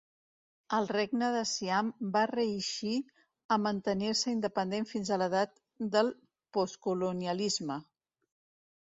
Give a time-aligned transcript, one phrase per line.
[0.77, 2.95] El Regne de Siam va reeixir
[3.57, 5.57] a mantenir-se independent fins a l'edat
[5.99, 6.15] del
[6.61, 7.83] postcolonialisme.